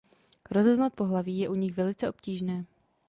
[0.51, 2.65] Rozeznat pohlaví je u nich velice obtížné.